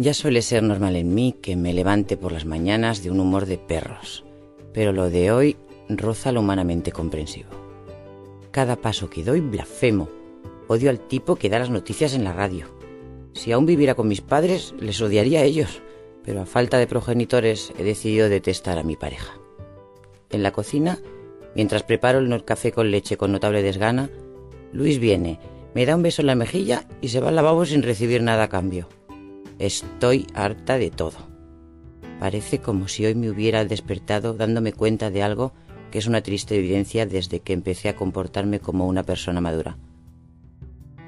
Ya 0.00 0.14
suele 0.14 0.40
ser 0.40 0.62
normal 0.62 0.96
en 0.96 1.12
mí 1.12 1.36
que 1.42 1.56
me 1.56 1.74
levante 1.74 2.16
por 2.16 2.32
las 2.32 2.46
mañanas 2.46 3.02
de 3.02 3.10
un 3.10 3.20
humor 3.20 3.44
de 3.44 3.58
perros, 3.58 4.24
pero 4.72 4.94
lo 4.94 5.10
de 5.10 5.30
hoy 5.30 5.58
roza 5.90 6.32
lo 6.32 6.40
humanamente 6.40 6.90
comprensivo. 6.90 7.50
Cada 8.50 8.76
paso 8.76 9.10
que 9.10 9.22
doy 9.22 9.40
blasfemo. 9.40 10.08
Odio 10.68 10.88
al 10.88 11.00
tipo 11.00 11.36
que 11.36 11.50
da 11.50 11.58
las 11.58 11.68
noticias 11.68 12.14
en 12.14 12.24
la 12.24 12.32
radio. 12.32 12.64
Si 13.34 13.52
aún 13.52 13.66
viviera 13.66 13.94
con 13.94 14.08
mis 14.08 14.22
padres, 14.22 14.72
les 14.80 15.02
odiaría 15.02 15.40
a 15.40 15.44
ellos, 15.44 15.82
pero 16.24 16.40
a 16.40 16.46
falta 16.46 16.78
de 16.78 16.86
progenitores 16.86 17.70
he 17.78 17.84
decidido 17.84 18.30
detestar 18.30 18.78
a 18.78 18.82
mi 18.82 18.96
pareja. 18.96 19.34
En 20.30 20.42
la 20.42 20.52
cocina, 20.52 20.98
mientras 21.54 21.82
preparo 21.82 22.20
el 22.20 22.44
café 22.46 22.72
con 22.72 22.90
leche 22.90 23.18
con 23.18 23.32
notable 23.32 23.62
desgana, 23.62 24.08
Luis 24.72 24.98
viene, 24.98 25.40
me 25.74 25.84
da 25.84 25.94
un 25.94 26.02
beso 26.02 26.22
en 26.22 26.28
la 26.28 26.36
mejilla 26.36 26.86
y 27.02 27.08
se 27.08 27.20
va 27.20 27.28
al 27.28 27.36
lavabo 27.36 27.66
sin 27.66 27.82
recibir 27.82 28.22
nada 28.22 28.44
a 28.44 28.48
cambio. 28.48 28.88
Estoy 29.60 30.26
harta 30.32 30.78
de 30.78 30.90
todo. 30.90 31.18
Parece 32.18 32.60
como 32.60 32.88
si 32.88 33.04
hoy 33.04 33.14
me 33.14 33.28
hubiera 33.28 33.62
despertado 33.66 34.32
dándome 34.32 34.72
cuenta 34.72 35.10
de 35.10 35.22
algo 35.22 35.52
que 35.90 35.98
es 35.98 36.06
una 36.06 36.22
triste 36.22 36.56
evidencia 36.56 37.04
desde 37.04 37.40
que 37.40 37.52
empecé 37.52 37.90
a 37.90 37.94
comportarme 37.94 38.60
como 38.60 38.86
una 38.86 39.02
persona 39.02 39.42
madura. 39.42 39.76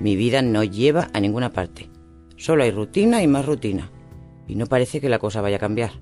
Mi 0.00 0.16
vida 0.16 0.42
no 0.42 0.64
lleva 0.64 1.08
a 1.14 1.20
ninguna 1.20 1.54
parte. 1.54 1.88
Solo 2.36 2.64
hay 2.64 2.72
rutina 2.72 3.22
y 3.22 3.26
más 3.26 3.46
rutina. 3.46 3.90
Y 4.46 4.56
no 4.56 4.66
parece 4.66 5.00
que 5.00 5.08
la 5.08 5.18
cosa 5.18 5.40
vaya 5.40 5.56
a 5.56 5.60
cambiar. 5.60 5.92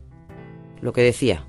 Lo 0.81 0.92
que 0.92 1.03
decía, 1.03 1.47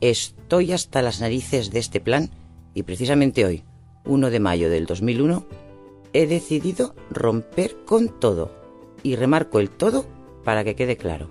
estoy 0.00 0.72
hasta 0.72 1.02
las 1.02 1.20
narices 1.20 1.70
de 1.70 1.80
este 1.80 2.00
plan 2.00 2.30
y 2.72 2.84
precisamente 2.84 3.44
hoy, 3.44 3.62
1 4.06 4.30
de 4.30 4.40
mayo 4.40 4.70
del 4.70 4.86
2001, 4.86 5.44
he 6.14 6.26
decidido 6.26 6.94
romper 7.10 7.84
con 7.84 8.08
todo. 8.18 8.58
Y 9.02 9.16
remarco 9.16 9.60
el 9.60 9.68
todo 9.68 10.06
para 10.44 10.64
que 10.64 10.74
quede 10.74 10.96
claro. 10.96 11.30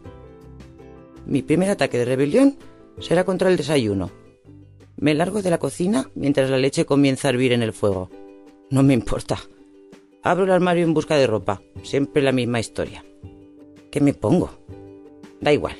Mi 1.25 1.41
primer 1.41 1.69
ataque 1.69 1.97
de 1.97 2.05
rebelión 2.05 2.57
será 2.99 3.23
contra 3.23 3.49
el 3.49 3.57
desayuno. 3.57 4.09
Me 4.97 5.13
largo 5.13 5.41
de 5.41 5.49
la 5.49 5.59
cocina 5.59 6.09
mientras 6.15 6.49
la 6.49 6.57
leche 6.57 6.85
comienza 6.85 7.27
a 7.27 7.31
hervir 7.31 7.53
en 7.53 7.63
el 7.63 7.73
fuego. 7.73 8.09
No 8.69 8.83
me 8.83 8.93
importa. 8.93 9.37
Abro 10.21 10.43
el 10.43 10.51
armario 10.51 10.83
en 10.83 10.93
busca 10.93 11.15
de 11.15 11.27
ropa. 11.27 11.61
Siempre 11.83 12.21
la 12.21 12.31
misma 12.31 12.59
historia. 12.59 13.05
¿Qué 13.91 14.01
me 14.01 14.13
pongo? 14.13 14.51
Da 15.39 15.53
igual. 15.53 15.77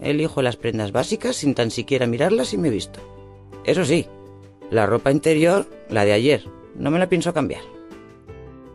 Elijo 0.00 0.42
las 0.42 0.56
prendas 0.56 0.92
básicas 0.92 1.36
sin 1.36 1.54
tan 1.54 1.70
siquiera 1.70 2.06
mirarlas 2.06 2.52
y 2.52 2.58
me 2.58 2.70
visto. 2.70 3.00
Eso 3.64 3.84
sí, 3.84 4.06
la 4.70 4.86
ropa 4.86 5.12
interior, 5.12 5.66
la 5.88 6.04
de 6.04 6.12
ayer, 6.12 6.44
no 6.74 6.90
me 6.90 6.98
la 6.98 7.08
pienso 7.08 7.32
cambiar. 7.32 7.62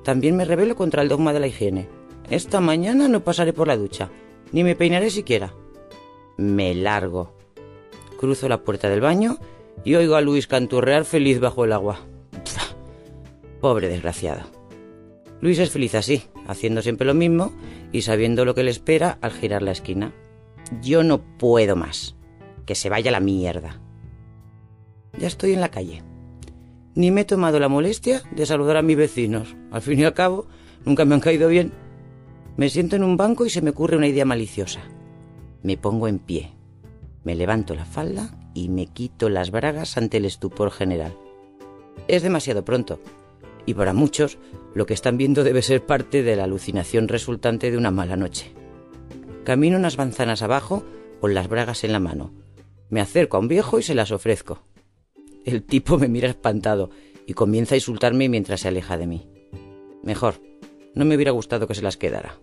También 0.04 0.36
me 0.36 0.46
rebelo 0.46 0.76
contra 0.76 1.02
el 1.02 1.10
dogma 1.10 1.34
de 1.34 1.40
la 1.40 1.48
higiene. 1.48 1.88
Esta 2.30 2.60
mañana 2.60 3.08
no 3.08 3.24
pasaré 3.24 3.54
por 3.54 3.68
la 3.68 3.78
ducha, 3.78 4.10
ni 4.52 4.64
me 4.64 4.76
peinaré 4.76 5.10
siquiera. 5.10 5.54
Me 6.38 6.76
largo. 6.76 7.34
Cruzo 8.20 8.48
la 8.48 8.64
puerta 8.64 8.88
del 8.88 9.02
baño 9.02 9.38
y 9.84 9.96
oigo 9.96 10.16
a 10.16 10.22
Luis 10.22 10.46
canturrear 10.46 11.06
feliz 11.06 11.40
bajo 11.40 11.66
el 11.66 11.74
agua. 11.74 12.02
Pobre 13.62 13.90
desgraciado. 13.90 14.42
Luis 15.42 15.58
es 15.58 15.72
feliz 15.72 15.96
así, 15.96 16.24
haciendo 16.48 16.82
siempre 16.82 17.08
lo 17.08 17.14
mismo 17.14 17.52
y 17.92 18.04
sabiendo 18.04 18.46
lo 18.46 18.54
que 18.54 18.64
le 18.64 18.72
espera 18.72 19.18
al 19.22 19.32
girar 19.32 19.64
la 19.64 19.72
esquina. 19.72 20.14
Yo 20.82 21.04
no 21.04 21.22
puedo 21.38 21.76
más. 21.76 22.16
Que 22.66 22.76
se 22.76 22.90
vaya 22.90 23.10
la 23.10 23.20
mierda. 23.20 23.82
Ya 25.18 25.28
estoy 25.28 25.54
en 25.54 25.62
la 25.62 25.72
calle. 25.72 26.04
Ni 26.94 27.10
me 27.10 27.22
he 27.22 27.26
tomado 27.26 27.60
la 27.60 27.70
molestia 27.70 28.22
de 28.32 28.46
saludar 28.46 28.78
a 28.78 28.82
mis 28.84 28.98
vecinos. 28.98 29.56
Al 29.72 29.82
fin 29.82 30.00
y 30.00 30.04
al 30.04 30.14
cabo, 30.14 30.48
nunca 30.86 31.06
me 31.06 31.16
han 31.16 31.22
caído 31.22 31.50
bien. 31.50 31.72
Me 32.60 32.70
siento 32.70 32.98
en 32.98 33.06
un 33.06 33.16
banco 33.16 33.46
y 33.46 33.50
se 33.50 33.62
me 33.62 33.70
ocurre 33.70 33.96
una 33.96 34.10
idea 34.10 34.26
maliciosa. 34.26 34.82
Me 35.64 35.78
pongo 35.78 36.10
en 36.10 36.20
pie, 36.20 36.52
me 37.24 37.34
levanto 37.34 37.74
la 37.74 37.86
falda 37.86 38.38
y 38.54 38.68
me 38.68 38.88
quito 38.88 39.30
las 39.30 39.50
bragas 39.50 39.96
ante 39.96 40.18
el 40.18 40.26
estupor 40.26 40.70
general. 40.70 41.16
Es 42.10 42.22
demasiado 42.22 42.66
pronto, 42.66 43.00
y 43.66 43.76
para 43.76 43.94
muchos 43.94 44.40
lo 44.76 44.86
que 44.86 44.94
están 44.94 45.16
viendo 45.16 45.46
debe 45.46 45.62
ser 45.62 45.86
parte 45.86 46.22
de 46.22 46.36
la 46.36 46.44
alucinación 46.44 47.08
resultante 47.08 47.72
de 47.72 47.78
una 47.78 47.92
mala 47.92 48.18
noche. 48.18 48.52
Camino 49.46 49.78
unas 49.78 49.98
manzanas 49.98 50.42
abajo 50.42 50.84
con 51.22 51.34
las 51.34 51.48
bragas 51.48 51.86
en 51.86 51.94
la 51.94 52.02
mano. 52.02 52.34
Me 52.90 53.00
acerco 53.00 53.38
a 53.38 53.40
un 53.40 53.48
viejo 53.48 53.80
y 53.80 53.84
se 53.84 53.96
las 53.96 54.12
ofrezco. 54.12 54.64
El 55.46 55.64
tipo 55.64 55.98
me 55.98 56.10
mira 56.10 56.28
espantado 56.28 56.90
y 57.26 57.36
comienza 57.36 57.76
a 57.76 57.78
insultarme 57.78 58.28
mientras 58.28 58.60
se 58.60 58.68
aleja 58.68 58.98
de 58.98 59.08
mí. 59.08 59.30
Mejor, 60.04 60.49
no 61.00 61.06
me 61.06 61.16
hubiera 61.16 61.32
gustado 61.32 61.66
que 61.66 61.76
se 61.76 61.82
las 61.82 61.96
quedara. 61.96 62.36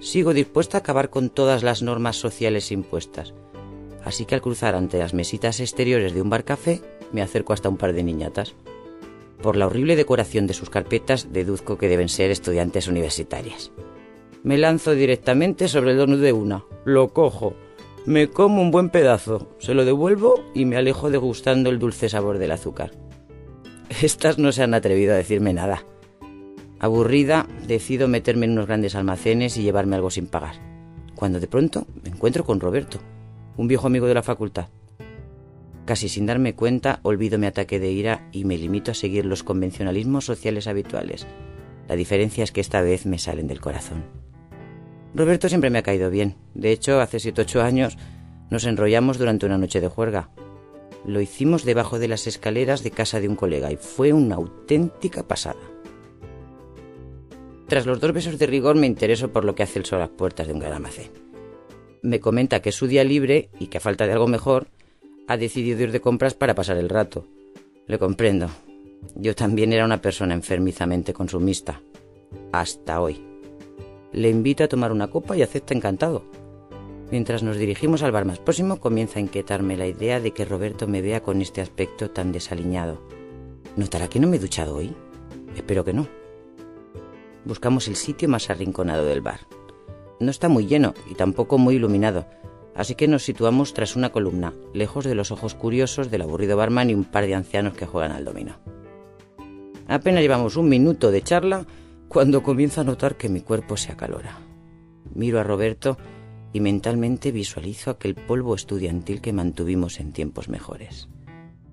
Sigo 0.00 0.32
dispuesta 0.32 0.78
a 0.78 0.80
acabar 0.80 1.10
con 1.10 1.28
todas 1.28 1.62
las 1.62 1.82
normas 1.82 2.16
sociales 2.16 2.72
impuestas. 2.72 3.34
Así 4.02 4.24
que 4.24 4.34
al 4.34 4.40
cruzar 4.40 4.74
ante 4.74 4.98
las 4.98 5.12
mesitas 5.12 5.60
exteriores 5.60 6.14
de 6.14 6.22
un 6.22 6.30
bar 6.30 6.44
café, 6.44 6.80
me 7.12 7.20
acerco 7.20 7.52
hasta 7.52 7.68
un 7.68 7.76
par 7.76 7.92
de 7.92 8.02
niñatas. 8.02 8.54
Por 9.42 9.56
la 9.56 9.66
horrible 9.66 9.96
decoración 9.96 10.46
de 10.46 10.54
sus 10.54 10.70
carpetas, 10.70 11.30
deduzco 11.30 11.76
que 11.76 11.88
deben 11.88 12.08
ser 12.08 12.30
estudiantes 12.30 12.88
universitarias. 12.88 13.70
Me 14.42 14.56
lanzo 14.56 14.92
directamente 14.92 15.68
sobre 15.68 15.90
el 15.90 15.98
donut 15.98 16.20
de 16.20 16.32
una, 16.32 16.64
lo 16.86 17.12
cojo, 17.12 17.54
me 18.06 18.30
como 18.30 18.62
un 18.62 18.70
buen 18.70 18.88
pedazo, 18.88 19.54
se 19.58 19.74
lo 19.74 19.84
devuelvo 19.84 20.42
y 20.54 20.64
me 20.64 20.78
alejo 20.78 21.10
degustando 21.10 21.68
el 21.68 21.78
dulce 21.78 22.08
sabor 22.08 22.38
del 22.38 22.52
azúcar. 22.52 22.92
Estas 24.00 24.38
no 24.38 24.52
se 24.52 24.62
han 24.62 24.72
atrevido 24.72 25.12
a 25.12 25.18
decirme 25.18 25.52
nada. 25.52 25.84
Aburrida, 26.80 27.46
decido 27.66 28.06
meterme 28.06 28.46
en 28.46 28.52
unos 28.52 28.66
grandes 28.66 28.94
almacenes 28.94 29.56
y 29.56 29.62
llevarme 29.62 29.96
algo 29.96 30.10
sin 30.10 30.26
pagar. 30.26 30.54
Cuando 31.14 31.40
de 31.40 31.48
pronto 31.48 31.86
me 32.04 32.10
encuentro 32.10 32.44
con 32.44 32.60
Roberto, 32.60 33.00
un 33.56 33.66
viejo 33.66 33.88
amigo 33.88 34.06
de 34.06 34.14
la 34.14 34.22
facultad. 34.22 34.68
Casi 35.84 36.08
sin 36.08 36.26
darme 36.26 36.54
cuenta, 36.54 37.00
olvido 37.02 37.38
mi 37.38 37.46
ataque 37.46 37.80
de 37.80 37.90
ira 37.90 38.28
y 38.30 38.44
me 38.44 38.58
limito 38.58 38.92
a 38.92 38.94
seguir 38.94 39.24
los 39.24 39.42
convencionalismos 39.42 40.24
sociales 40.24 40.68
habituales. 40.68 41.26
La 41.88 41.96
diferencia 41.96 42.44
es 42.44 42.52
que 42.52 42.60
esta 42.60 42.82
vez 42.82 43.06
me 43.06 43.18
salen 43.18 43.48
del 43.48 43.60
corazón. 43.60 44.04
Roberto 45.14 45.48
siempre 45.48 45.70
me 45.70 45.78
ha 45.78 45.82
caído 45.82 46.10
bien. 46.10 46.36
De 46.54 46.70
hecho, 46.70 47.00
hace 47.00 47.18
7 47.18 47.40
ocho 47.40 47.62
años 47.62 47.96
nos 48.50 48.64
enrollamos 48.64 49.18
durante 49.18 49.46
una 49.46 49.58
noche 49.58 49.80
de 49.80 49.88
juerga. 49.88 50.30
Lo 51.04 51.20
hicimos 51.20 51.64
debajo 51.64 51.98
de 51.98 52.08
las 52.08 52.26
escaleras 52.26 52.82
de 52.82 52.90
casa 52.90 53.18
de 53.18 53.28
un 53.28 53.34
colega 53.34 53.72
y 53.72 53.76
fue 53.76 54.12
una 54.12 54.36
auténtica 54.36 55.26
pasada. 55.26 55.58
Tras 57.68 57.84
los 57.84 58.00
dos 58.00 58.14
besos 58.14 58.38
de 58.38 58.46
rigor 58.46 58.76
me 58.76 58.86
intereso 58.86 59.30
por 59.30 59.44
lo 59.44 59.54
que 59.54 59.62
hace 59.62 59.78
el 59.78 59.84
sol 59.84 59.98
a 59.98 60.06
las 60.06 60.08
puertas 60.08 60.46
de 60.46 60.54
un 60.54 60.58
gran 60.58 60.72
almacén. 60.72 61.10
Me 62.00 62.18
comenta 62.18 62.62
que 62.62 62.70
es 62.70 62.74
su 62.74 62.86
día 62.86 63.04
libre 63.04 63.50
y 63.60 63.66
que 63.66 63.76
a 63.76 63.80
falta 63.80 64.06
de 64.06 64.14
algo 64.14 64.26
mejor, 64.26 64.68
ha 65.26 65.36
decidido 65.36 65.82
ir 65.82 65.92
de 65.92 66.00
compras 66.00 66.32
para 66.32 66.54
pasar 66.54 66.78
el 66.78 66.88
rato. 66.88 67.26
Le 67.86 67.98
comprendo. 67.98 68.48
Yo 69.16 69.34
también 69.34 69.74
era 69.74 69.84
una 69.84 70.00
persona 70.00 70.32
enfermizamente 70.32 71.12
consumista. 71.12 71.82
Hasta 72.52 73.02
hoy. 73.02 73.22
Le 74.12 74.30
invito 74.30 74.64
a 74.64 74.68
tomar 74.68 74.90
una 74.90 75.08
copa 75.08 75.36
y 75.36 75.42
acepta 75.42 75.74
encantado. 75.74 76.24
Mientras 77.10 77.42
nos 77.42 77.58
dirigimos 77.58 78.02
al 78.02 78.12
bar 78.12 78.24
más 78.24 78.38
próximo, 78.38 78.80
comienza 78.80 79.18
a 79.18 79.22
inquietarme 79.22 79.76
la 79.76 79.86
idea 79.86 80.20
de 80.20 80.30
que 80.30 80.46
Roberto 80.46 80.88
me 80.88 81.02
vea 81.02 81.22
con 81.22 81.42
este 81.42 81.60
aspecto 81.60 82.10
tan 82.10 82.32
desaliñado. 82.32 83.02
¿Notará 83.76 84.08
que 84.08 84.20
no 84.20 84.26
me 84.26 84.38
he 84.38 84.40
duchado 84.40 84.76
hoy? 84.76 84.94
Espero 85.54 85.84
que 85.84 85.92
no 85.92 86.08
buscamos 87.48 87.88
el 87.88 87.96
sitio 87.96 88.28
más 88.28 88.50
arrinconado 88.50 89.06
del 89.06 89.22
bar. 89.22 89.40
No 90.20 90.30
está 90.30 90.50
muy 90.50 90.66
lleno 90.66 90.92
y 91.10 91.14
tampoco 91.14 91.56
muy 91.56 91.76
iluminado, 91.76 92.26
así 92.74 92.94
que 92.94 93.08
nos 93.08 93.24
situamos 93.24 93.72
tras 93.72 93.96
una 93.96 94.12
columna, 94.12 94.52
lejos 94.74 95.06
de 95.06 95.14
los 95.14 95.30
ojos 95.30 95.54
curiosos 95.54 96.10
del 96.10 96.22
aburrido 96.22 96.58
barman 96.58 96.90
y 96.90 96.94
un 96.94 97.04
par 97.04 97.24
de 97.24 97.34
ancianos 97.34 97.72
que 97.72 97.86
juegan 97.86 98.12
al 98.12 98.26
dominó. 98.26 98.58
Apenas 99.86 100.20
llevamos 100.20 100.56
un 100.56 100.68
minuto 100.68 101.10
de 101.10 101.22
charla 101.22 101.64
cuando 102.08 102.42
comienzo 102.42 102.82
a 102.82 102.84
notar 102.84 103.16
que 103.16 103.30
mi 103.30 103.40
cuerpo 103.40 103.78
se 103.78 103.92
acalora. 103.92 104.38
Miro 105.14 105.40
a 105.40 105.42
Roberto 105.42 105.96
y 106.52 106.60
mentalmente 106.60 107.32
visualizo 107.32 107.90
aquel 107.90 108.14
polvo 108.14 108.54
estudiantil 108.54 109.22
que 109.22 109.32
mantuvimos 109.32 110.00
en 110.00 110.12
tiempos 110.12 110.50
mejores. 110.50 111.08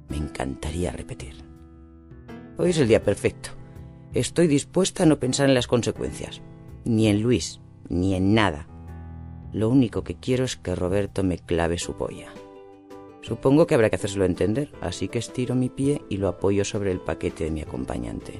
Me 0.07 0.15
encantaría 0.15 0.91
repetir. 0.91 1.35
Hoy 2.57 2.69
es 2.69 2.77
el 2.77 2.87
día 2.87 3.03
perfecto. 3.03 3.54
Estoy 4.15 4.47
dispuesta 4.47 5.03
a 5.03 5.05
no 5.05 5.19
pensar 5.19 5.49
en 5.49 5.53
las 5.53 5.67
consecuencias, 5.67 6.41
ni 6.85 7.09
en 7.09 7.21
Luis, 7.21 7.59
ni 7.89 8.15
en 8.15 8.33
nada. 8.33 8.65
Lo 9.51 9.67
único 9.67 10.05
que 10.05 10.15
quiero 10.15 10.45
es 10.45 10.55
que 10.55 10.73
Roberto 10.73 11.21
me 11.21 11.37
clave 11.37 11.77
su 11.77 11.97
polla. 11.97 12.33
Supongo 13.21 13.67
que 13.67 13.75
habrá 13.75 13.89
que 13.89 13.97
hacérselo 13.97 14.23
entender, 14.23 14.71
así 14.79 15.09
que 15.09 15.19
estiro 15.19 15.53
mi 15.53 15.67
pie 15.67 16.01
y 16.09 16.15
lo 16.15 16.29
apoyo 16.29 16.63
sobre 16.63 16.91
el 16.91 17.01
paquete 17.01 17.43
de 17.43 17.51
mi 17.51 17.61
acompañante. 17.61 18.39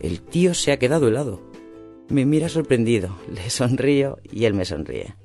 El 0.00 0.22
tío 0.22 0.54
se 0.54 0.72
ha 0.72 0.78
quedado 0.78 1.08
helado. 1.08 1.42
Me 2.08 2.24
mira 2.24 2.48
sorprendido, 2.48 3.14
le 3.30 3.50
sonrío 3.50 4.20
y 4.22 4.46
él 4.46 4.54
me 4.54 4.64
sonríe. 4.64 5.16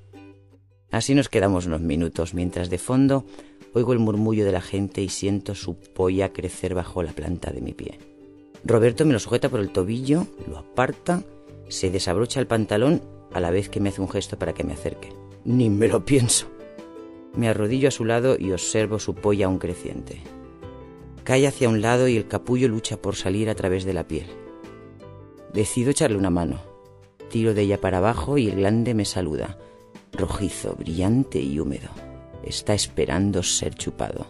Así 0.91 1.15
nos 1.15 1.29
quedamos 1.29 1.67
unos 1.67 1.79
minutos 1.79 2.33
mientras 2.33 2.69
de 2.69 2.79
fondo 2.79 3.23
oigo 3.73 3.93
el 3.93 3.99
murmullo 3.99 4.43
de 4.43 4.51
la 4.51 4.59
gente 4.59 5.01
y 5.01 5.07
siento 5.07 5.55
su 5.55 5.79
polla 5.79 6.33
crecer 6.33 6.75
bajo 6.75 7.01
la 7.01 7.13
planta 7.13 7.51
de 7.51 7.61
mi 7.61 7.71
pie. 7.71 8.10
Roberto 8.63 9.05
me 9.05 9.13
lo 9.13 9.19
sujeta 9.19 9.49
por 9.49 9.59
el 9.59 9.71
tobillo, 9.71 10.27
lo 10.47 10.57
aparta, 10.57 11.23
se 11.67 11.89
desabrocha 11.89 12.39
el 12.39 12.47
pantalón 12.47 13.01
a 13.33 13.39
la 13.39 13.51
vez 13.51 13.69
que 13.69 13.79
me 13.79 13.89
hace 13.89 14.01
un 14.01 14.09
gesto 14.09 14.37
para 14.37 14.53
que 14.53 14.63
me 14.63 14.73
acerque. 14.73 15.13
Ni 15.45 15.69
me 15.69 15.87
lo 15.87 16.05
pienso. 16.05 16.47
Me 17.35 17.47
arrodillo 17.47 17.87
a 17.87 17.91
su 17.91 18.05
lado 18.05 18.35
y 18.37 18.51
observo 18.51 18.99
su 18.99 19.15
polla 19.15 19.45
aún 19.45 19.57
creciente. 19.57 20.21
Cae 21.23 21.47
hacia 21.47 21.69
un 21.69 21.81
lado 21.81 22.07
y 22.07 22.17
el 22.17 22.27
capullo 22.27 22.67
lucha 22.67 22.97
por 22.97 23.15
salir 23.15 23.49
a 23.49 23.55
través 23.55 23.85
de 23.85 23.93
la 23.93 24.07
piel. 24.07 24.27
Decido 25.53 25.91
echarle 25.91 26.17
una 26.17 26.29
mano. 26.29 26.59
Tiro 27.29 27.53
de 27.53 27.61
ella 27.61 27.79
para 27.79 27.99
abajo 27.99 28.37
y 28.37 28.49
el 28.49 28.57
glande 28.57 28.93
me 28.93 29.05
saluda, 29.05 29.57
rojizo, 30.11 30.75
brillante 30.75 31.39
y 31.39 31.59
húmedo. 31.59 31.89
Está 32.43 32.73
esperando 32.73 33.43
ser 33.43 33.75
chupado. 33.75 34.27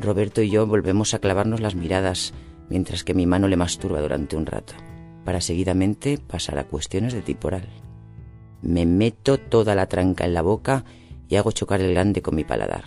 Roberto 0.00 0.42
y 0.42 0.50
yo 0.50 0.66
volvemos 0.66 1.14
a 1.14 1.18
clavarnos 1.18 1.60
las 1.60 1.74
miradas 1.74 2.32
mientras 2.68 3.04
que 3.04 3.14
mi 3.14 3.26
mano 3.26 3.48
le 3.48 3.56
masturba 3.56 4.00
durante 4.00 4.36
un 4.36 4.46
rato, 4.46 4.74
para 5.24 5.40
seguidamente 5.40 6.18
pasar 6.18 6.58
a 6.58 6.64
cuestiones 6.64 7.12
de 7.12 7.22
tipo 7.22 7.48
oral. 7.48 7.68
Me 8.62 8.86
meto 8.86 9.38
toda 9.38 9.74
la 9.74 9.86
tranca 9.86 10.24
en 10.24 10.34
la 10.34 10.42
boca 10.42 10.84
y 11.28 11.36
hago 11.36 11.52
chocar 11.52 11.80
el 11.80 11.92
glande 11.92 12.22
con 12.22 12.34
mi 12.34 12.44
paladar, 12.44 12.84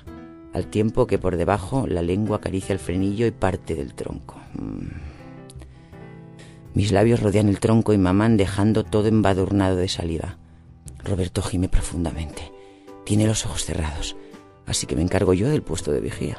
al 0.54 0.68
tiempo 0.68 1.08
que 1.08 1.18
por 1.18 1.38
debajo 1.38 1.88
la 1.88 2.02
lengua 2.02 2.38
acaricia 2.38 2.74
el 2.74 2.80
frenillo 2.80 3.26
y 3.26 3.32
parte 3.32 3.76
del 3.76 3.94
tronco. 3.94 4.40
Mm. 4.54 5.16
Mis 6.76 6.92
labios 6.92 7.22
rodean 7.22 7.48
el 7.48 7.60
tronco 7.60 7.94
y 7.94 7.98
maman 7.98 8.36
dejando 8.36 8.84
todo 8.84 9.08
embadurnado 9.08 9.78
de 9.78 9.88
saliva. 9.88 10.38
Roberto 11.04 11.42
gime 11.42 11.70
profundamente. 11.70 12.52
Tiene 13.06 13.28
los 13.28 13.46
ojos 13.46 13.64
cerrados, 13.64 14.18
así 14.66 14.86
que 14.86 14.96
me 14.96 15.02
encargo 15.02 15.34
yo 15.34 15.50
del 15.50 15.62
puesto 15.62 15.92
de 15.92 16.02
vigía. 16.02 16.38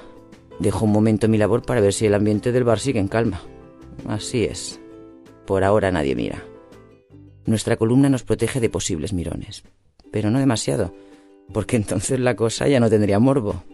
Dejo 0.58 0.84
un 0.84 0.92
momento 0.92 1.28
mi 1.28 1.38
labor 1.38 1.62
para 1.62 1.80
ver 1.80 1.92
si 1.92 2.06
el 2.06 2.14
ambiente 2.14 2.52
del 2.52 2.64
bar 2.64 2.78
sigue 2.78 3.00
en 3.00 3.08
calma. 3.08 3.42
Así 4.06 4.44
es. 4.44 4.80
Por 5.46 5.64
ahora 5.64 5.90
nadie 5.90 6.14
mira. 6.14 6.44
Nuestra 7.44 7.76
columna 7.76 8.08
nos 8.08 8.24
protege 8.24 8.60
de 8.60 8.70
posibles 8.70 9.12
mirones, 9.12 9.62
pero 10.10 10.30
no 10.30 10.38
demasiado 10.38 10.92
porque 11.52 11.76
entonces 11.76 12.20
la 12.20 12.36
cosa 12.36 12.68
ya 12.68 12.80
no 12.80 12.90
tendría 12.90 13.18
morbo. 13.18 13.64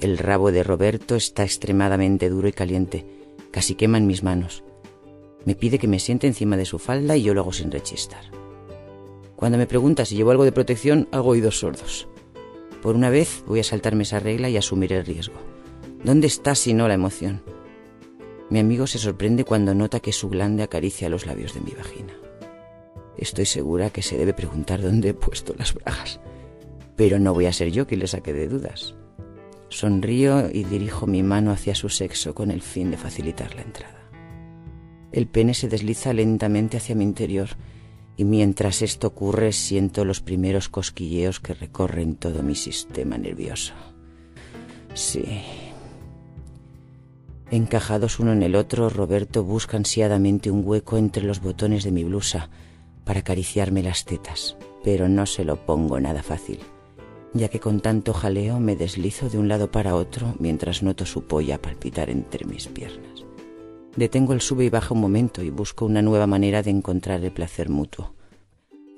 El 0.00 0.18
rabo 0.18 0.52
de 0.52 0.62
Roberto 0.62 1.14
está 1.14 1.44
extremadamente 1.44 2.28
duro 2.28 2.48
y 2.48 2.52
caliente, 2.52 3.06
casi 3.50 3.74
quema 3.74 3.98
en 3.98 4.06
mis 4.06 4.22
manos. 4.22 4.64
Me 5.44 5.54
pide 5.54 5.78
que 5.78 5.88
me 5.88 6.00
siente 6.00 6.26
encima 6.26 6.56
de 6.56 6.64
su 6.64 6.78
falda 6.78 7.16
y 7.16 7.22
yo 7.22 7.34
lo 7.34 7.42
hago 7.42 7.52
sin 7.52 7.70
rechistar. 7.70 8.24
Cuando 9.36 9.58
me 9.58 9.66
pregunta 9.66 10.04
si 10.04 10.16
llevo 10.16 10.30
algo 10.30 10.44
de 10.44 10.52
protección, 10.52 11.08
hago 11.12 11.30
oídos 11.30 11.60
sordos. 11.60 12.08
Por 12.82 12.96
una 12.96 13.10
vez 13.10 13.44
voy 13.46 13.60
a 13.60 13.64
saltarme 13.64 14.02
esa 14.02 14.18
regla 14.18 14.48
y 14.48 14.56
asumir 14.56 14.92
el 14.92 15.04
riesgo. 15.04 15.36
¿Dónde 16.06 16.26
está 16.26 16.54
si 16.54 16.72
no 16.72 16.88
la 16.88 16.94
emoción? 16.94 17.42
Mi 18.48 18.60
amigo 18.60 18.86
se 18.86 18.98
sorprende 18.98 19.44
cuando 19.44 19.74
nota 19.74 20.00
que 20.00 20.12
su 20.12 20.30
glande 20.30 20.62
acaricia 20.62 21.10
los 21.10 21.26
labios 21.26 21.52
de 21.52 21.60
mi 21.60 21.72
vagina. 21.72 22.14
Estoy 23.18 23.44
segura 23.44 23.90
que 23.90 24.00
se 24.00 24.16
debe 24.16 24.32
preguntar 24.32 24.80
dónde 24.80 25.10
he 25.10 25.14
puesto 25.14 25.54
las 25.58 25.74
bragas 25.74 26.18
pero 26.96 27.18
no 27.18 27.34
voy 27.34 27.46
a 27.46 27.52
ser 27.52 27.70
yo 27.70 27.86
quien 27.86 28.00
le 28.00 28.06
saque 28.06 28.32
de 28.32 28.48
dudas. 28.48 28.94
Sonrío 29.68 30.50
y 30.50 30.64
dirijo 30.64 31.06
mi 31.06 31.22
mano 31.22 31.50
hacia 31.50 31.74
su 31.74 31.88
sexo 31.88 32.34
con 32.34 32.50
el 32.50 32.62
fin 32.62 32.90
de 32.90 32.96
facilitar 32.96 33.54
la 33.54 33.62
entrada. 33.62 34.10
El 35.12 35.26
pene 35.26 35.54
se 35.54 35.68
desliza 35.68 36.12
lentamente 36.12 36.78
hacia 36.78 36.94
mi 36.94 37.04
interior 37.04 37.50
y 38.16 38.24
mientras 38.24 38.80
esto 38.80 39.08
ocurre 39.08 39.52
siento 39.52 40.04
los 40.04 40.20
primeros 40.20 40.68
cosquilleos 40.68 41.38
que 41.38 41.54
recorren 41.54 42.16
todo 42.16 42.42
mi 42.42 42.54
sistema 42.54 43.18
nervioso. 43.18 43.74
Sí. 44.94 45.26
Encajados 47.50 48.18
uno 48.18 48.32
en 48.32 48.42
el 48.42 48.56
otro, 48.56 48.88
Roberto 48.88 49.44
busca 49.44 49.76
ansiadamente 49.76 50.50
un 50.50 50.62
hueco 50.64 50.98
entre 50.98 51.22
los 51.22 51.40
botones 51.40 51.84
de 51.84 51.92
mi 51.92 52.04
blusa 52.04 52.50
para 53.04 53.20
acariciarme 53.20 53.82
las 53.82 54.04
tetas, 54.04 54.56
pero 54.82 55.08
no 55.08 55.26
se 55.26 55.44
lo 55.44 55.64
pongo 55.64 56.00
nada 56.00 56.22
fácil 56.22 56.60
ya 57.36 57.48
que 57.48 57.60
con 57.60 57.80
tanto 57.80 58.12
jaleo 58.12 58.60
me 58.60 58.76
deslizo 58.76 59.28
de 59.28 59.38
un 59.38 59.48
lado 59.48 59.70
para 59.70 59.94
otro 59.94 60.34
mientras 60.38 60.82
noto 60.82 61.06
su 61.06 61.24
polla 61.26 61.60
palpitar 61.60 62.10
entre 62.10 62.44
mis 62.44 62.66
piernas. 62.66 63.24
Detengo 63.96 64.32
el 64.32 64.40
sube 64.40 64.64
y 64.64 64.70
baja 64.70 64.94
un 64.94 65.00
momento 65.00 65.42
y 65.42 65.50
busco 65.50 65.86
una 65.86 66.02
nueva 66.02 66.26
manera 66.26 66.62
de 66.62 66.70
encontrar 66.70 67.24
el 67.24 67.32
placer 67.32 67.68
mutuo. 67.68 68.14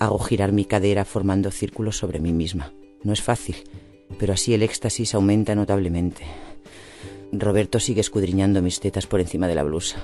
Hago 0.00 0.18
girar 0.18 0.52
mi 0.52 0.64
cadera 0.64 1.04
formando 1.04 1.50
círculos 1.50 1.96
sobre 1.96 2.20
mí 2.20 2.32
misma. 2.32 2.72
No 3.02 3.12
es 3.12 3.22
fácil, 3.22 3.56
pero 4.18 4.32
así 4.32 4.54
el 4.54 4.62
éxtasis 4.62 5.14
aumenta 5.14 5.54
notablemente. 5.54 6.24
Roberto 7.32 7.78
sigue 7.80 8.00
escudriñando 8.00 8.62
mis 8.62 8.80
tetas 8.80 9.06
por 9.06 9.20
encima 9.20 9.48
de 9.48 9.54
la 9.54 9.62
blusa. 9.62 9.98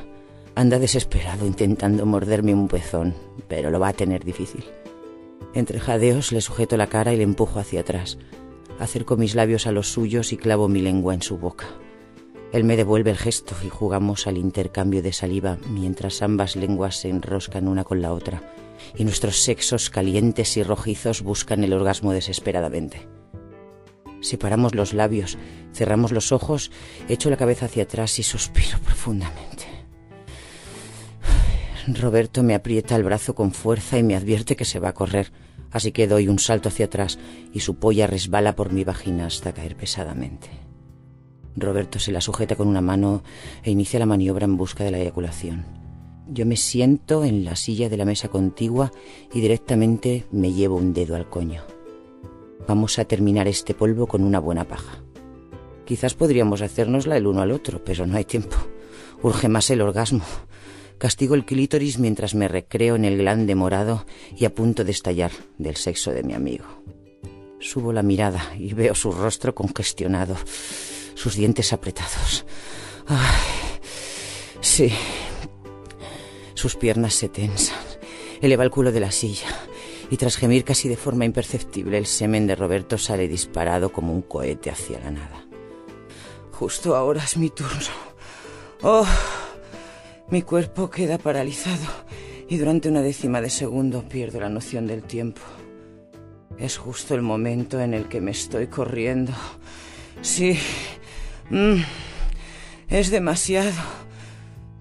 Anda 0.54 0.78
desesperado 0.78 1.46
intentando 1.46 2.06
morderme 2.06 2.54
un 2.54 2.68
pezón, 2.68 3.14
pero 3.48 3.70
lo 3.70 3.80
va 3.80 3.88
a 3.88 3.92
tener 3.92 4.24
difícil. 4.24 4.64
Entre 5.54 5.80
jadeos 5.80 6.32
le 6.32 6.40
sujeto 6.40 6.76
la 6.76 6.88
cara 6.88 7.12
y 7.12 7.16
le 7.16 7.22
empujo 7.22 7.58
hacia 7.58 7.80
atrás. 7.80 8.18
Acerco 8.78 9.16
mis 9.16 9.34
labios 9.34 9.66
a 9.66 9.72
los 9.72 9.88
suyos 9.92 10.32
y 10.32 10.36
clavo 10.36 10.68
mi 10.68 10.80
lengua 10.80 11.14
en 11.14 11.22
su 11.22 11.38
boca. 11.38 11.66
Él 12.52 12.64
me 12.64 12.76
devuelve 12.76 13.10
el 13.10 13.16
gesto 13.16 13.56
y 13.64 13.68
jugamos 13.68 14.26
al 14.26 14.38
intercambio 14.38 15.02
de 15.02 15.12
saliva 15.12 15.58
mientras 15.70 16.22
ambas 16.22 16.54
lenguas 16.54 16.96
se 16.96 17.08
enroscan 17.08 17.66
una 17.66 17.84
con 17.84 18.00
la 18.00 18.12
otra 18.12 18.42
y 18.96 19.04
nuestros 19.04 19.38
sexos 19.42 19.90
calientes 19.90 20.56
y 20.56 20.62
rojizos 20.62 21.22
buscan 21.22 21.64
el 21.64 21.72
orgasmo 21.72 22.12
desesperadamente. 22.12 23.08
Separamos 24.24 24.74
los 24.74 24.94
labios, 24.94 25.36
cerramos 25.74 26.10
los 26.10 26.32
ojos, 26.32 26.70
echo 27.10 27.28
la 27.28 27.36
cabeza 27.36 27.66
hacia 27.66 27.82
atrás 27.82 28.18
y 28.18 28.22
suspiro 28.22 28.78
profundamente. 28.82 29.66
Roberto 31.86 32.42
me 32.42 32.54
aprieta 32.54 32.96
el 32.96 33.04
brazo 33.04 33.34
con 33.34 33.52
fuerza 33.52 33.98
y 33.98 34.02
me 34.02 34.16
advierte 34.16 34.56
que 34.56 34.64
se 34.64 34.80
va 34.80 34.88
a 34.88 34.94
correr, 34.94 35.30
así 35.70 35.92
que 35.92 36.06
doy 36.06 36.28
un 36.28 36.38
salto 36.38 36.70
hacia 36.70 36.86
atrás 36.86 37.18
y 37.52 37.60
su 37.60 37.74
polla 37.74 38.06
resbala 38.06 38.56
por 38.56 38.72
mi 38.72 38.82
vagina 38.82 39.26
hasta 39.26 39.52
caer 39.52 39.76
pesadamente. 39.76 40.48
Roberto 41.54 41.98
se 41.98 42.10
la 42.10 42.22
sujeta 42.22 42.56
con 42.56 42.66
una 42.66 42.80
mano 42.80 43.22
e 43.62 43.72
inicia 43.72 43.98
la 43.98 44.06
maniobra 44.06 44.46
en 44.46 44.56
busca 44.56 44.84
de 44.84 44.90
la 44.90 45.00
eyaculación. 45.00 45.66
Yo 46.28 46.46
me 46.46 46.56
siento 46.56 47.24
en 47.24 47.44
la 47.44 47.56
silla 47.56 47.90
de 47.90 47.98
la 47.98 48.06
mesa 48.06 48.28
contigua 48.28 48.90
y 49.34 49.42
directamente 49.42 50.24
me 50.32 50.54
llevo 50.54 50.76
un 50.76 50.94
dedo 50.94 51.14
al 51.14 51.28
coño. 51.28 51.73
Vamos 52.66 52.98
a 52.98 53.04
terminar 53.04 53.46
este 53.46 53.74
polvo 53.74 54.06
con 54.06 54.24
una 54.24 54.38
buena 54.38 54.64
paja. 54.64 55.02
Quizás 55.84 56.14
podríamos 56.14 56.62
hacérnosla 56.62 57.16
el 57.16 57.26
uno 57.26 57.42
al 57.42 57.52
otro, 57.52 57.84
pero 57.84 58.06
no 58.06 58.16
hay 58.16 58.24
tiempo. 58.24 58.56
Urge 59.22 59.48
más 59.48 59.68
el 59.70 59.82
orgasmo. 59.82 60.24
Castigo 60.96 61.34
el 61.34 61.44
clítoris 61.44 61.98
mientras 61.98 62.34
me 62.34 62.48
recreo 62.48 62.96
en 62.96 63.04
el 63.04 63.18
glande 63.18 63.54
morado 63.54 64.06
y 64.34 64.46
a 64.46 64.54
punto 64.54 64.84
de 64.84 64.92
estallar 64.92 65.32
del 65.58 65.76
sexo 65.76 66.12
de 66.12 66.22
mi 66.22 66.32
amigo. 66.32 66.64
Subo 67.60 67.92
la 67.92 68.02
mirada 68.02 68.54
y 68.58 68.72
veo 68.72 68.94
su 68.94 69.12
rostro 69.12 69.54
congestionado, 69.54 70.36
sus 71.14 71.36
dientes 71.36 71.72
apretados. 71.72 72.46
Ay, 73.06 73.78
sí. 74.60 74.90
Sus 76.54 76.76
piernas 76.76 77.14
se 77.14 77.28
tensan. 77.28 77.76
Eleva 78.40 78.64
el 78.64 78.70
culo 78.70 78.92
de 78.92 79.00
la 79.00 79.10
silla 79.10 79.48
y 80.10 80.16
tras 80.16 80.36
gemir 80.36 80.64
casi 80.64 80.88
de 80.88 80.96
forma 80.96 81.24
imperceptible, 81.24 81.98
el 81.98 82.06
semen 82.06 82.46
de 82.46 82.56
Roberto 82.56 82.98
sale 82.98 83.28
disparado 83.28 83.92
como 83.92 84.12
un 84.12 84.22
cohete 84.22 84.70
hacia 84.70 85.00
la 85.00 85.10
nada. 85.10 85.46
Justo 86.52 86.94
ahora 86.94 87.22
es 87.24 87.36
mi 87.36 87.50
turno. 87.50 88.14
Oh. 88.82 89.06
Mi 90.30 90.42
cuerpo 90.42 90.88
queda 90.88 91.18
paralizado 91.18 91.86
y 92.48 92.56
durante 92.56 92.88
una 92.88 93.02
décima 93.02 93.40
de 93.40 93.50
segundo 93.50 94.08
pierdo 94.08 94.40
la 94.40 94.48
noción 94.48 94.86
del 94.86 95.02
tiempo. 95.02 95.42
Es 96.58 96.78
justo 96.78 97.14
el 97.14 97.22
momento 97.22 97.80
en 97.80 97.94
el 97.94 98.08
que 98.08 98.20
me 98.20 98.30
estoy 98.30 98.68
corriendo. 98.68 99.32
Sí. 100.22 100.58
Mm, 101.50 101.82
es 102.88 103.10
demasiado. 103.10 103.72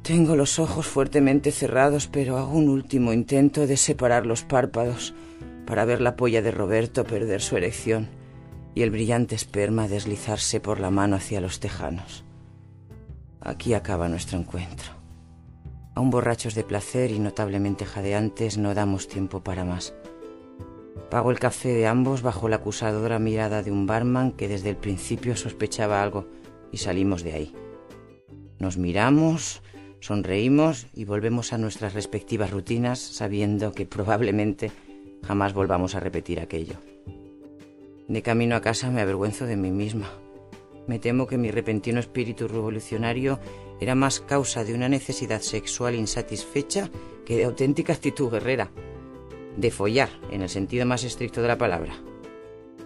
Tengo 0.04 0.36
los 0.36 0.60
ojos 0.60 0.86
fuertemente 0.86 1.54
cerrados, 1.54 2.08
pero 2.08 2.38
hago 2.38 2.58
un 2.58 2.68
último 2.68 3.14
intento 3.14 3.66
de 3.66 3.78
separar 3.78 4.26
los 4.26 4.44
párpados. 4.44 5.14
para 5.66 5.86
ver 5.86 6.02
la 6.02 6.18
polla 6.18 6.42
de 6.42 6.52
Roberto 6.52 7.06
perder 7.06 7.42
su 7.42 7.56
erección 7.56 8.10
y 8.76 8.82
el 8.82 8.92
brillante 8.92 9.34
esperma 9.34 9.88
deslizarse 9.88 10.60
por 10.60 10.82
la 10.82 10.92
mano 10.92 11.16
hacia 11.16 11.40
los 11.40 11.62
tejanos. 11.62 12.26
Aquí 13.40 13.74
acaba 13.74 14.10
nuestro 14.10 14.38
encuentro. 14.38 14.92
Aún 15.96 16.10
borrachos 16.10 16.54
de 16.54 16.66
placer 16.66 17.12
y 17.12 17.20
notablemente 17.20 17.86
jadeantes, 17.86 18.58
no 18.58 18.74
damos 18.74 19.08
tiempo 19.08 19.42
para 19.42 19.64
más. 19.64 19.94
Pago 21.10 21.32
el 21.32 21.40
café 21.40 21.70
de 21.70 21.88
ambos 21.88 22.22
bajo 22.22 22.50
la 22.50 22.58
acusadora 22.58 23.20
mirada 23.20 23.64
de 23.64 23.72
un 23.72 23.88
barman 23.88 24.34
que 24.34 24.50
desde 24.50 24.70
el 24.70 24.76
principio 24.76 25.38
sospechaba 25.38 26.04
algo 26.04 26.28
y 26.74 26.78
salimos 26.78 27.24
de 27.24 27.34
ahí. 27.34 27.56
Nos 28.60 28.78
miramos, 28.78 29.62
sonreímos 30.04 30.88
y 30.94 31.06
volvemos 31.06 31.54
a 31.54 31.58
nuestras 31.58 31.94
respectivas 31.94 32.52
rutinas 32.52 33.00
sabiendo 33.00 33.72
que 33.72 33.86
probablemente 33.86 34.70
jamás 35.26 35.54
volvamos 35.54 35.96
a 35.96 36.02
repetir 36.02 36.42
aquello. 36.42 36.76
De 38.10 38.22
camino 38.22 38.58
a 38.58 38.62
casa 38.62 38.92
me 38.92 39.00
avergüenzo 39.00 39.46
de 39.46 39.56
mí 39.56 39.72
misma. 39.72 40.10
Me 40.88 41.00
temo 41.00 41.26
que 41.26 41.38
mi 41.38 41.52
repentino 41.52 42.02
espíritu 42.02 42.50
revolucionario 42.50 43.40
era 43.80 43.96
más 43.96 44.20
causa 44.20 44.66
de 44.66 44.74
una 44.74 44.90
necesidad 44.90 45.40
sexual 45.40 45.96
insatisfecha 45.96 46.90
que 47.26 47.38
de 47.38 47.46
auténtica 47.46 47.94
actitud 47.94 48.30
guerrera. 48.30 48.72
De 49.56 49.72
follar, 49.72 50.10
en 50.32 50.42
el 50.42 50.50
sentido 50.50 50.86
más 50.86 51.06
estricto 51.06 51.42
de 51.42 51.48
la 51.48 51.58
palabra. 51.58 51.94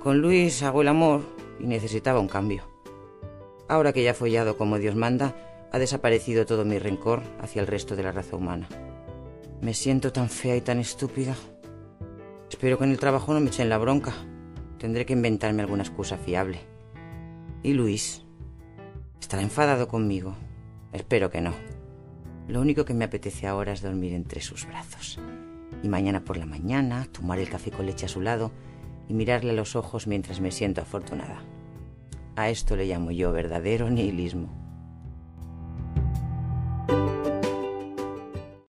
Con 0.03 0.19
Luis 0.19 0.62
hago 0.62 0.83
el 0.83 0.88
amor 0.88 1.21
y 1.59 1.65
necesitaba 1.65 2.19
un 2.19 2.27
cambio. 2.27 2.62
Ahora 3.67 3.91
que 3.91 4.03
ya 4.03 4.12
he 4.12 4.13
follado 4.13 4.55
como 4.55 4.77
Dios 4.77 4.95
manda, 4.95 5.46
ha 5.71 5.79
desaparecido 5.79 6.45
todo 6.45 6.65
mi 6.65 6.79
rencor 6.79 7.24
hacia 7.39 7.62
el 7.62 7.67
resto 7.67 7.95
de 7.95 8.03
la 8.03 8.12
raza 8.12 8.36
humana. 8.36 8.67
Me 9.62 9.74
siento 9.74 10.12
tan 10.12 10.29
fea 10.29 10.55
y 10.55 10.62
tan 10.62 10.79
estúpida. 10.79 11.36
Espero 12.50 12.77
que 12.77 12.83
en 12.86 12.91
el 12.91 13.00
trabajo 13.00 13.33
no 13.33 13.39
me 13.39 13.47
echen 13.47 13.69
la 13.69 13.77
bronca. 13.77 14.13
Tendré 14.77 15.05
que 15.05 15.13
inventarme 15.13 15.62
alguna 15.62 15.83
excusa 15.83 16.17
fiable. 16.17 16.59
¿Y 17.63 17.74
Luis? 17.74 18.24
¿Estará 19.19 19.41
enfadado 19.41 19.88
conmigo? 19.88 20.36
Espero 20.93 21.29
que 21.29 21.41
no. 21.41 21.53
Lo 22.47 22.62
único 22.62 22.86
que 22.86 22.93
me 22.93 23.05
apetece 23.05 23.47
ahora 23.47 23.74
es 23.74 23.81
dormir 23.81 24.13
entre 24.13 24.41
sus 24.41 24.65
brazos. 24.67 25.19
Y 25.83 25.89
mañana 25.89 26.24
por 26.24 26.38
la 26.38 26.45
mañana 26.45 27.07
tomar 27.12 27.39
el 27.39 27.50
café 27.50 27.71
con 27.71 27.86
leche 27.86 28.05
a 28.05 28.09
su 28.09 28.21
lado 28.21 28.51
y 29.09 29.13
mirarle 29.13 29.51
a 29.51 29.55
los 29.55 29.75
ojos 29.75 30.07
mientras 30.07 30.39
me 30.39 30.51
siento 30.51 30.81
afortunada. 30.81 31.41
A 32.36 32.50
esto 32.50 32.75
le 32.75 32.86
llamo 32.86 33.12
yo 33.12 33.31
verdadero 33.31 33.89
nihilismo. 33.89 34.66